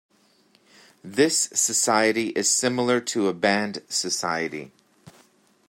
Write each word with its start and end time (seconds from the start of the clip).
This 1.03 1.47
society 1.53 2.29
is 2.29 2.49
similar 2.49 2.99
to 3.01 3.27
a 3.27 3.35
band 3.35 3.83
society. 3.87 4.71